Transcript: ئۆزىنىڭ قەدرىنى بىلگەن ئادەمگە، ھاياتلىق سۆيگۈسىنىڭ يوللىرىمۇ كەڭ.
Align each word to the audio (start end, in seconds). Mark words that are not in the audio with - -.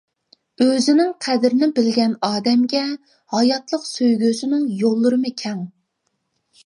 ئۆزىنىڭ 0.63 1.11
قەدرىنى 1.25 1.69
بىلگەن 1.79 2.15
ئادەمگە، 2.29 2.81
ھاياتلىق 3.35 3.85
سۆيگۈسىنىڭ 3.93 4.67
يوللىرىمۇ 4.81 5.35
كەڭ. 5.43 5.63